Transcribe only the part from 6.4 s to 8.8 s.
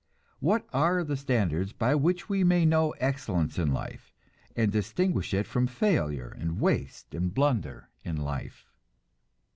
waste and blunder in life?